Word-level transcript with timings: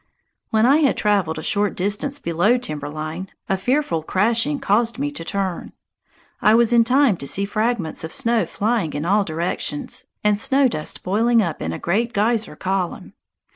When 0.49 0.65
I 0.65 0.77
had 0.77 0.97
traveled 0.97 1.37
a 1.37 1.43
short 1.43 1.75
distance 1.75 2.17
below 2.17 2.57
timber 2.57 2.89
line, 2.89 3.29
a 3.47 3.55
fearful 3.55 4.01
crashing 4.01 4.57
caused 4.57 4.97
me 4.97 5.11
to 5.11 5.23
turn; 5.23 5.73
I 6.41 6.55
was 6.55 6.73
in 6.73 6.83
time 6.83 7.17
to 7.17 7.27
see 7.27 7.45
fragments 7.45 8.03
of 8.03 8.11
snow 8.11 8.47
flying 8.47 8.93
in 8.93 9.05
all 9.05 9.23
directions, 9.23 10.05
and 10.23 10.39
snow 10.39 10.67
dust 10.67 11.03
boiling 11.03 11.43
up 11.43 11.61
in 11.61 11.71
a 11.71 11.77
great 11.77 12.13
geyser 12.13 12.55
column. 12.55 13.13